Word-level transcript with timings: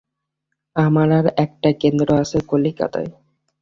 আমার 0.75 1.09
আর 1.11 1.25
একটি 1.37 1.69
কেন্দ্র 1.81 2.07
আছে 2.21 2.37
কলিকাতায়। 2.49 3.09